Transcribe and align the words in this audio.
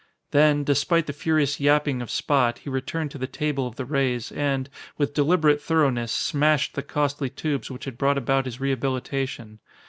Then, 0.31 0.63
despite 0.63 1.05
the 1.05 1.13
furious 1.13 1.59
yapping 1.59 2.01
of 2.01 2.09
Spot, 2.09 2.57
he 2.57 2.71
returned 2.71 3.11
to 3.11 3.19
the 3.19 3.27
table 3.27 3.67
of 3.67 3.75
the 3.75 3.85
rays 3.85 4.31
and, 4.31 4.67
with 4.97 5.13
deliberate 5.13 5.61
thoroughness 5.61 6.11
smashed 6.11 6.73
the 6.73 6.81
costly 6.81 7.29
tubes 7.29 7.69
which 7.69 7.85
had 7.85 7.99
brought 7.99 8.17
about 8.17 8.45
his 8.45 8.59
rehabilitation. 8.59 9.59